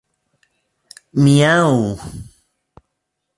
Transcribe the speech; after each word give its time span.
miaŭ 1.25 1.67